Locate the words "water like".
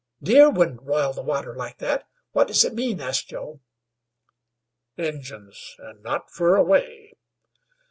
1.21-1.77